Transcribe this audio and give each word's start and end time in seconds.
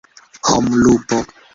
homlupo 0.49 1.19